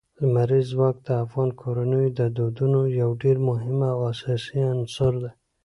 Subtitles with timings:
[0.19, 5.31] لمریز ځواک د افغان کورنیو د دودونو یو ډېر مهم او اساسي عنصر دی.